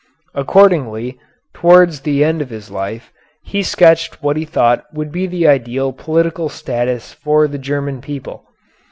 Accordingly, 0.33 1.19
towards 1.53 1.99
the 1.99 2.23
end 2.23 2.41
of 2.41 2.49
his 2.49 2.71
life 2.71 3.13
he 3.43 3.61
sketched 3.61 4.23
what 4.23 4.35
he 4.35 4.45
thought 4.45 4.83
would 4.91 5.11
be 5.11 5.27
the 5.27 5.47
ideal 5.47 5.93
political 5.93 6.49
status 6.49 7.13
for 7.13 7.47
the 7.47 7.59
German 7.59 8.01
people. 8.01 8.43